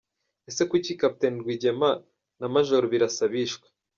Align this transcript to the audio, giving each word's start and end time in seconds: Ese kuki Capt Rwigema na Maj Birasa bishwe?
Ese 0.49 0.61
kuki 0.69 0.91
Capt 0.99 1.21
Rwigema 1.41 1.91
na 2.39 2.47
Maj 2.53 2.69
Birasa 2.91 3.25
bishwe? 3.33 3.67